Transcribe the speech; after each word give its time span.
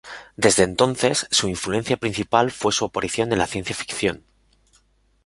Desde 0.35 0.63
entonces, 0.63 1.27
su 1.29 1.47
influencia 1.47 1.95
principal 1.95 2.49
fue 2.49 2.71
su 2.73 2.85
aparición 2.85 3.31
en 3.33 3.37
la 3.37 3.45
ciencia 3.45 3.75
ficción. 3.75 4.23